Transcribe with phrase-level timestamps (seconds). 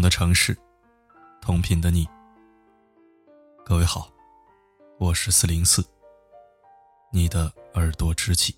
[0.00, 0.56] 同的城市，
[1.42, 2.08] 同频的你。
[3.62, 4.10] 各位好，
[4.98, 5.84] 我是四零四，
[7.12, 8.56] 你的耳朵知己。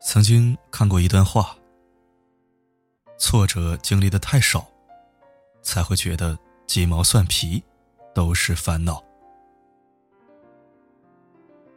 [0.00, 1.56] 曾经看过一段话：
[3.18, 4.68] 挫折经历的太少，
[5.62, 7.60] 才会觉得鸡毛蒜皮
[8.14, 9.02] 都是烦恼。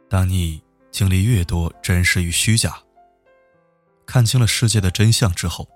[0.08, 0.62] 当你
[0.94, 2.78] 经历越多真实与虚假，
[4.06, 5.68] 看清了世界的真相之后，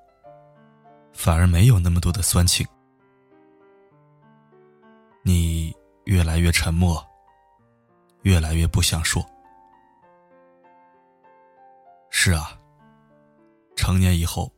[1.12, 2.64] 反而没有那么多的酸情。
[5.24, 7.04] 你越来越沉默，
[8.22, 9.28] 越来越不想说。
[12.10, 12.56] 是啊，
[13.74, 14.48] 成年以后，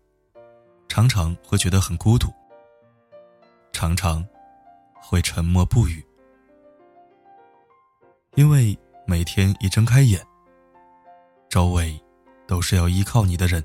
[0.88, 2.30] 常常会觉得很孤独，
[3.72, 4.22] 常常
[5.00, 6.06] 会沉默不语，
[8.34, 10.22] 因为每天一睁开眼，
[11.50, 12.00] 周围
[12.46, 13.62] 都是要依靠你的人，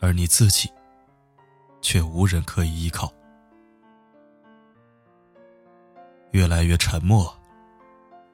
[0.00, 0.66] 而你自己
[1.82, 3.12] 却无人可以依靠，
[6.30, 7.30] 越来越沉默，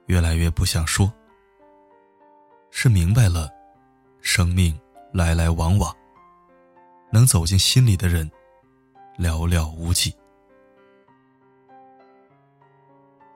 [0.06, 1.12] 越来越不想说，
[2.70, 3.50] 是明白了。
[4.20, 4.78] 生命
[5.12, 5.94] 来来往往，
[7.10, 8.30] 能走进心里的人
[9.16, 10.14] 寥寥无几。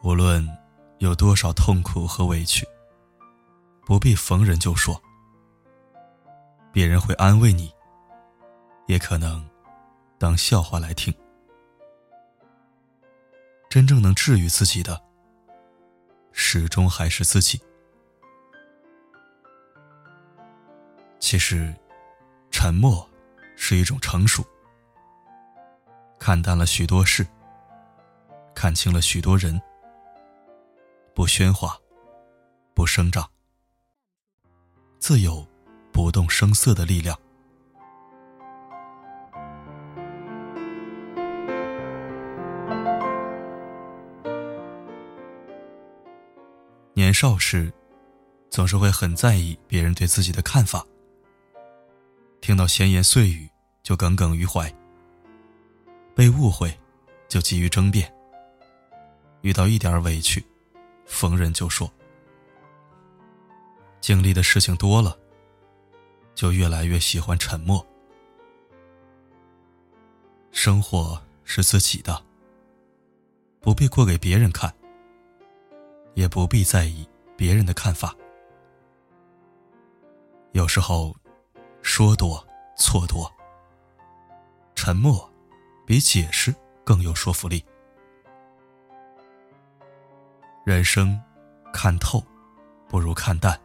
[0.02, 0.46] 无论
[0.98, 2.66] 有多少痛苦和委屈，
[3.84, 5.00] 不必逢人就说。
[6.72, 7.70] 别人会安慰你，
[8.86, 9.46] 也可能
[10.18, 11.14] 当笑话来听。
[13.68, 15.02] 真正能治愈自己的，
[16.32, 17.60] 始终还是自己。
[21.20, 21.74] 其实，
[22.50, 23.08] 沉默
[23.56, 24.44] 是一种成熟。
[26.18, 27.26] 看淡了许多事，
[28.54, 29.60] 看清了许多人，
[31.14, 31.78] 不喧哗，
[32.74, 33.28] 不声张，
[35.02, 35.44] 自有
[35.90, 37.18] 不动声色的力量。
[46.94, 47.72] 年少时，
[48.48, 50.86] 总是会很在意别人对自己的看法。
[52.40, 53.50] 听到闲言碎语
[53.82, 54.72] 就耿耿于怀，
[56.14, 56.72] 被误会
[57.26, 58.08] 就急于争辩，
[59.40, 60.46] 遇到一点委屈，
[61.06, 61.92] 逢人就说。
[64.02, 65.16] 经历的事情多了，
[66.34, 67.82] 就越来越喜欢沉默。
[70.50, 72.22] 生活是自己的，
[73.60, 74.70] 不必过给别人看，
[76.12, 78.14] 也不必在意别人的看法。
[80.50, 81.16] 有时候。
[81.84, 82.46] 说多
[82.76, 83.28] 错多，
[84.76, 85.28] 沉默
[85.84, 87.62] 比解释更有说服力。
[90.64, 91.20] 人生
[91.72, 92.24] 看透
[92.88, 93.60] 不如看淡，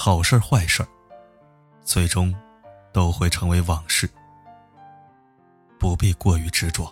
[0.00, 0.86] 好事坏事
[1.82, 2.32] 最终
[2.92, 4.08] 都会成为往事，
[5.76, 6.88] 不必过于执着。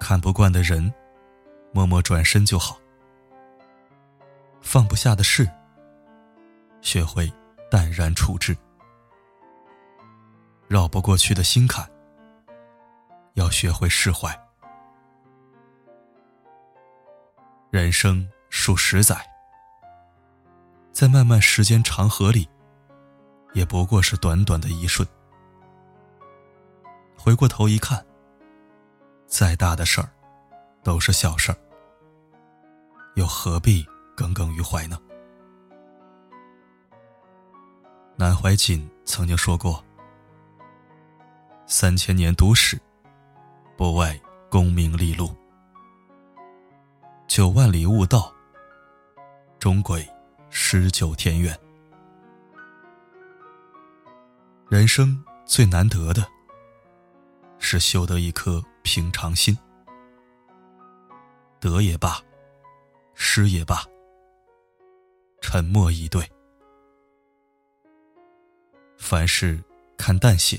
[0.00, 0.92] 看不惯的人，
[1.72, 2.76] 默默转身就好；
[4.60, 5.48] 放不下的事。
[6.80, 7.32] 学会
[7.70, 8.54] 淡然处之，
[10.66, 11.88] 绕不过去的心坎，
[13.34, 14.36] 要学会释怀。
[17.70, 19.24] 人生数十载，
[20.96, 22.48] 在漫漫时间长河里，
[23.52, 25.06] 也不过是短短的一瞬。
[27.14, 28.02] 回过头一看，
[29.26, 30.08] 再大的事儿，
[30.82, 31.58] 都是小事儿，
[33.14, 33.86] 又何必
[34.16, 34.98] 耿耿于怀呢？
[38.16, 39.84] 南怀瑾曾经说过
[41.68, 42.80] ：“三千年读史，
[43.76, 44.18] 不外
[44.50, 45.26] 功名利禄；
[47.28, 48.32] 九万里悟道，
[49.58, 50.02] 终归
[50.58, 51.56] 诗酒田园。
[54.70, 56.26] 人生最难得的，
[57.58, 59.56] 是修得一颗平常心。
[61.60, 62.18] 得也罢，
[63.14, 63.84] 失也罢，
[65.42, 66.26] 沉默以对。”
[68.96, 69.62] 凡事
[69.98, 70.58] 看淡些，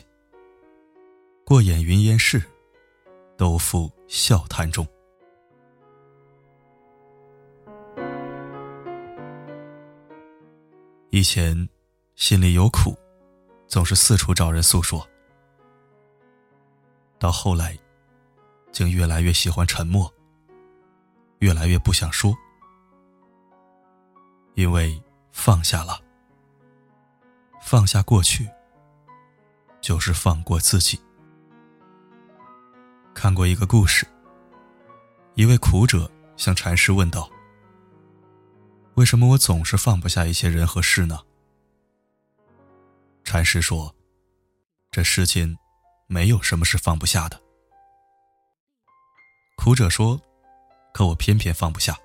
[1.44, 2.42] 过眼云烟事，
[3.36, 4.88] 都付笑谈中。
[11.18, 11.68] 以前
[12.16, 12.96] 心里有苦，
[13.68, 15.04] 总是四处找人诉说，
[17.18, 17.76] 到后来，
[18.72, 20.14] 竟越来越喜欢沉默，
[21.40, 22.38] 越来越不想说，
[24.54, 26.00] 因为放下了。
[27.64, 28.48] 放下过去，
[29.82, 31.02] 就是放过自己。
[33.16, 34.06] 看过一个故事，
[35.34, 37.28] 一位苦者向禅师问道
[38.98, 41.20] ：“为什么我总是放不下一些人和事呢？
[43.24, 43.94] 禅师说
[44.90, 45.56] ：“这世间
[46.08, 47.40] 没有什么是放不下的。”
[49.56, 50.20] 苦者说
[50.96, 51.96] ：“可我偏偏放不下。”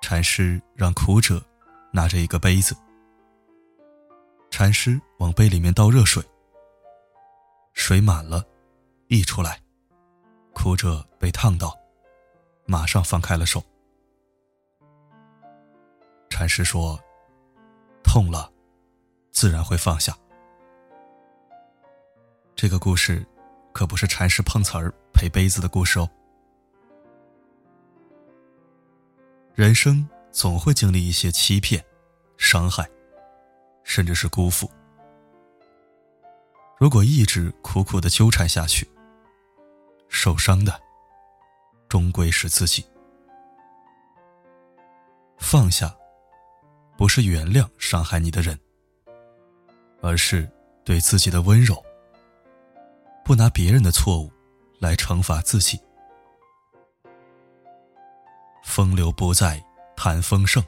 [0.00, 1.44] 禅师让苦者
[1.92, 2.74] 拿着一个杯子，
[4.50, 6.24] 禅师往杯里面倒热水，
[7.74, 8.42] 水满了，
[9.08, 9.60] 溢出来，
[10.54, 11.78] 苦者被烫到，
[12.64, 13.62] 马上放开了手。
[16.30, 16.98] 禅师说
[18.02, 18.50] ：“痛了，
[19.30, 20.16] 自然会放下。”
[22.56, 23.26] 这个故事。
[23.72, 26.10] 可不是禅师碰瓷儿赔杯子的故事哦。
[29.54, 31.80] 人生总会经历一些欺骗、
[32.36, 32.90] 伤害，
[33.84, 34.68] 甚至是辜负。
[36.78, 38.90] 如果一直苦苦的纠缠下去，
[40.08, 40.78] 受伤的
[41.88, 42.84] 终归是自己。
[45.38, 45.94] 放下，
[47.00, 48.60] 不是原谅伤害你的人，
[50.02, 50.46] 而是
[50.84, 51.82] 对自己的温柔。
[53.24, 54.30] 不拿别人的错误
[54.80, 55.80] 来惩罚自己。
[58.62, 59.64] 风流不再
[59.96, 60.62] 谈风盛，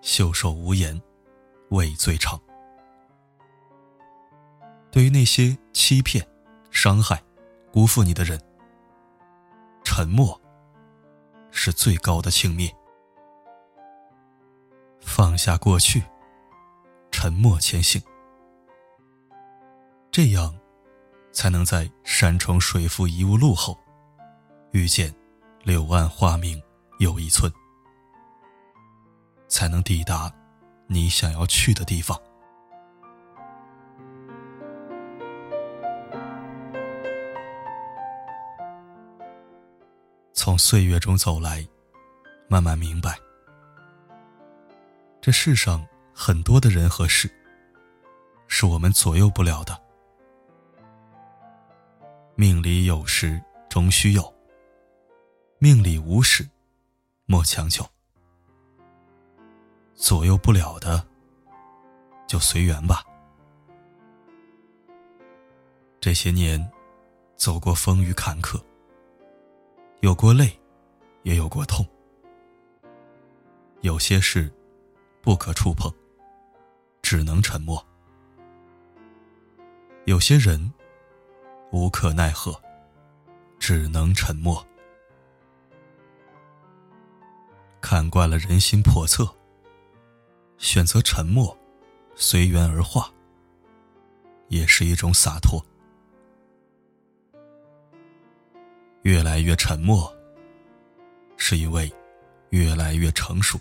[0.00, 0.98] 袖手无言
[1.68, 2.40] 畏罪长。
[4.90, 6.26] 对于那些欺骗、
[6.70, 7.22] 伤害、
[7.70, 8.40] 辜负你的人，
[9.84, 10.40] 沉默
[11.50, 12.72] 是最高的轻蔑。
[15.22, 16.02] 放下过去，
[17.12, 18.02] 沉默前行，
[20.10, 20.52] 这样。
[21.30, 23.78] 才能在山重水复疑无路后，
[24.72, 25.14] 遇见
[25.62, 26.60] 柳暗花明
[26.98, 27.50] 又一村，
[29.46, 30.28] 才能抵达
[30.88, 32.20] 你想要去的地方。
[40.32, 41.64] 从岁月中走来，
[42.48, 43.16] 慢慢明白，
[45.22, 47.30] 这世上很多的人和事，
[48.48, 49.80] 是我们左右不了的。
[52.34, 54.34] 命里有时终须有，
[55.58, 56.44] 命里无时
[57.26, 57.86] 莫强求。
[59.94, 61.06] 左右不了的，
[62.26, 63.04] 就随缘吧。
[66.00, 66.68] 这些年，
[67.36, 68.60] 走过风雨坎坷，
[70.00, 70.50] 有过累，
[71.22, 71.86] 也有过痛。
[73.82, 74.52] 有些事
[75.22, 75.90] 不可触碰，
[77.00, 77.78] 只能沉默；
[80.04, 80.72] 有些人。
[81.74, 82.54] 无可奈何，
[83.58, 84.62] 只能沉默。
[87.80, 89.26] 看惯了人心叵测，
[90.58, 91.56] 选择沉默，
[92.14, 93.10] 随缘而化，
[94.48, 95.64] 也是一种洒脱。
[99.00, 100.14] 越来越沉默，
[101.38, 101.90] 是因为
[102.50, 103.58] 越来越成熟。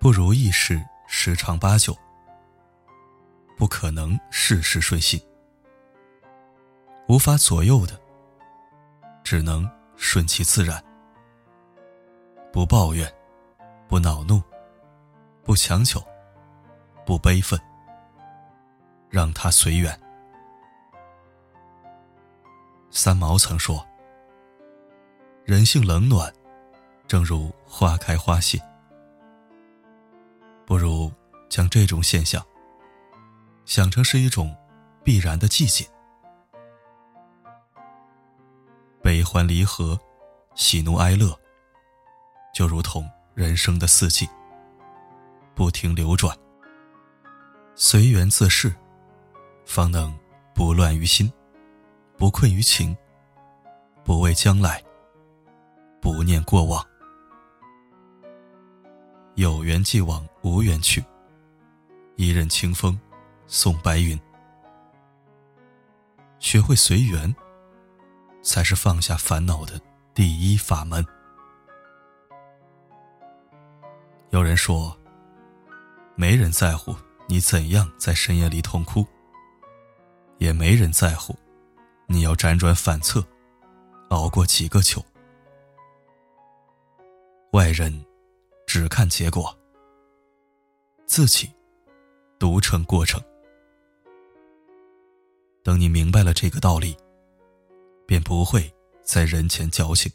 [0.00, 1.96] 不如意事十常八九，
[3.56, 5.20] 不可能事事顺心。
[7.08, 8.00] 无法左右的，
[9.24, 10.82] 只能顺其自然，
[12.52, 13.12] 不抱怨，
[13.88, 14.40] 不恼怒，
[15.42, 16.00] 不强求，
[17.04, 17.58] 不悲愤，
[19.10, 19.98] 让它随缘。
[22.90, 23.84] 三毛曾说
[25.44, 26.32] ：“人性冷暖，
[27.08, 28.62] 正如花开花谢。”
[30.68, 31.10] 不如
[31.48, 32.44] 将这种现象
[33.64, 34.54] 想成是一种
[35.02, 35.88] 必然的季节。
[39.02, 39.98] 悲欢离合，
[40.54, 41.34] 喜怒哀乐，
[42.52, 44.28] 就如同人生的四季，
[45.54, 46.36] 不停流转。
[47.74, 48.70] 随缘自适，
[49.64, 50.14] 方能
[50.54, 51.32] 不乱于心，
[52.18, 52.94] 不困于情，
[54.04, 54.84] 不畏将来，
[55.98, 56.86] 不念过往。
[59.38, 61.00] 有缘既往，无缘去。
[62.16, 62.98] 一任清风，
[63.46, 64.18] 送白云。
[66.40, 67.32] 学会随缘。
[68.40, 69.78] 才是放下烦恼的
[70.14, 71.04] 第一法门。
[74.30, 74.96] 有人说，
[76.14, 79.06] 没人在乎你怎样在深夜里痛哭，
[80.38, 81.36] 也没人在乎
[82.06, 83.22] 你要辗转反侧，
[84.08, 85.04] 熬过几个秋。
[87.52, 88.04] 外人
[88.68, 89.58] 只看结果，
[91.06, 91.50] 自己
[92.38, 93.18] 独成过程。
[95.64, 96.94] 等你明白了这个道理。
[98.06, 100.10] 便不会在人前矫情，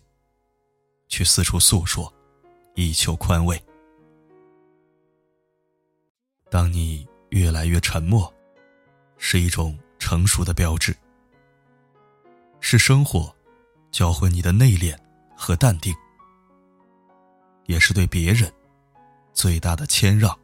[1.08, 2.12] 去四处诉说，
[2.74, 3.60] 以求宽慰。
[6.50, 8.34] 当你越来越沉默，
[9.18, 10.96] 是一种成熟的标志，
[12.60, 13.36] 是生活
[13.92, 14.98] 教会你的内敛
[15.36, 15.94] 和淡定。
[17.66, 18.52] 也是对别人
[19.34, 20.38] 最大的谦让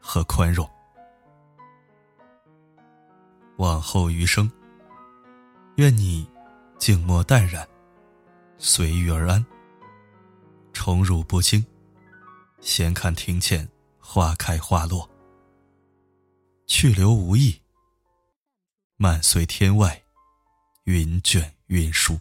[0.00, 0.68] 和宽容。
[3.58, 4.50] 往后余生，
[5.76, 6.28] 愿你
[6.78, 7.66] 静默淡然，
[8.58, 9.44] 随遇而安，
[10.72, 11.64] 宠辱不惊，
[12.60, 13.66] 闲看庭前
[13.98, 15.08] 花开花落，
[16.66, 17.60] 去留无意，
[18.96, 20.02] 漫随天外
[20.84, 22.18] 云卷云舒。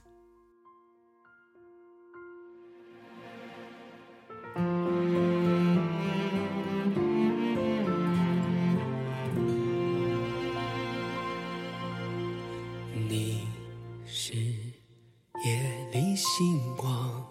[16.38, 17.24] 星光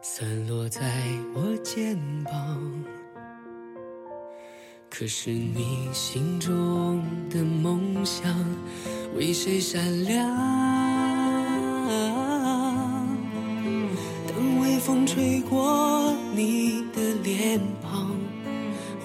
[0.00, 0.80] 散落在
[1.34, 2.32] 我肩膀，
[4.88, 8.34] 可是你心中的梦想
[9.14, 10.26] 为谁闪亮？
[14.26, 18.16] 当微风吹过你的脸庞，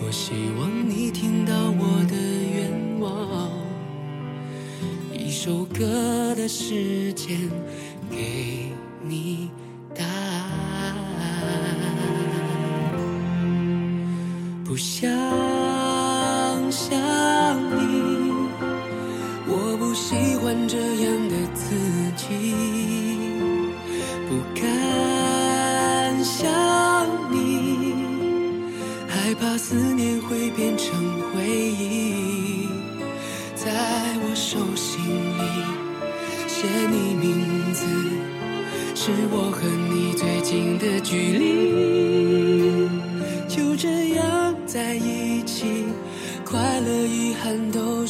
[0.02, 2.16] 我希望你听到我的
[2.56, 3.52] 愿望。
[5.14, 7.50] 一首歌的时间，
[8.12, 8.70] 给
[9.02, 9.50] 你
[9.96, 10.96] 答案。
[14.64, 15.10] 不想
[16.72, 16.98] 想
[17.76, 17.80] 你，
[19.48, 21.76] 我不喜欢这样的自
[22.16, 22.28] 己。
[24.30, 24.64] 不敢
[26.24, 26.50] 想
[27.32, 27.96] 你，
[29.10, 30.94] 害怕思念会变成
[31.34, 32.70] 回忆。
[33.56, 33.70] 在
[34.24, 35.04] 我手心
[35.38, 35.44] 里
[36.48, 37.41] 写你名，
[39.14, 42.90] 是我和你最近的距离。
[43.48, 45.86] 就这样在一起，
[46.46, 48.01] 快乐遗憾都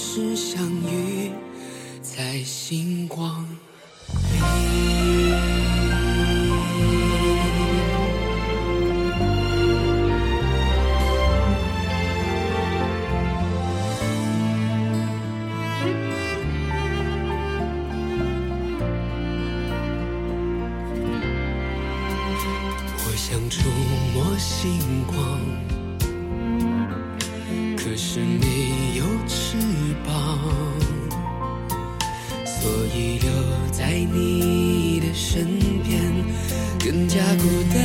[37.13, 37.75] 加孤单。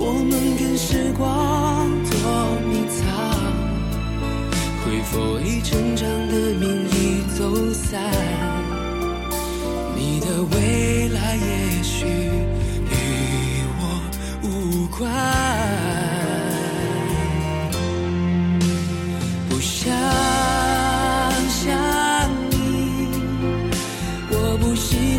[0.00, 2.12] 我们跟时光捉
[2.66, 3.00] 迷藏，
[4.82, 8.02] 会否以成长的名义走散？
[9.94, 12.04] 你的未来也许
[12.90, 12.92] 与
[13.78, 13.80] 我
[14.42, 14.48] 无。
[14.98, 15.08] 关，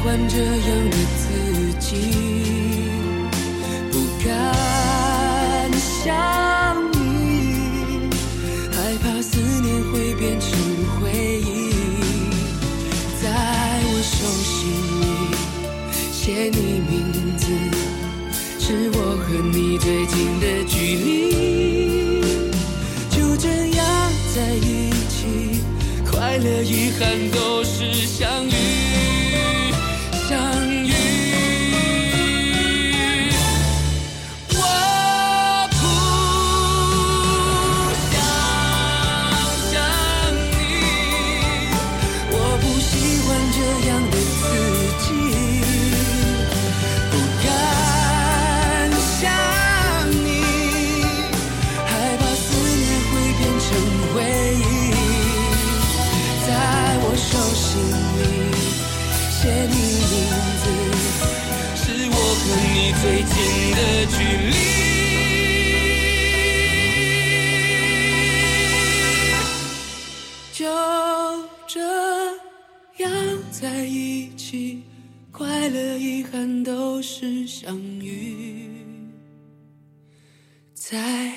[0.03, 1.24] 欢这样的自
[1.79, 1.95] 己，
[3.89, 5.72] 不敢
[6.03, 6.12] 想
[6.91, 8.10] 你，
[8.69, 10.50] 害怕思念会变成
[11.00, 11.72] 回忆，
[13.22, 13.29] 在
[13.86, 14.53] 我手心
[15.00, 15.03] 里
[16.12, 16.57] 写你
[16.89, 16.91] 名
[17.38, 17.48] 字。
[18.60, 22.22] 是我和你最近的距离，
[23.10, 23.79] 就这样
[24.36, 25.63] 在一起，
[26.12, 28.51] 快乐遗憾都是相遇，
[80.83, 81.31] 在